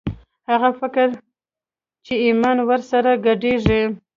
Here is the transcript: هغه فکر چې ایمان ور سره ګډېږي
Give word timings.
هغه 0.49 0.69
فکر 0.79 1.07
چې 2.05 2.13
ایمان 2.25 2.57
ور 2.63 2.81
سره 2.91 3.11
ګډېږي 3.25 3.81